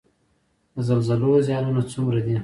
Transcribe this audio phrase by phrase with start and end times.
[0.75, 2.35] د زلزلو زیانونه څومره دي؟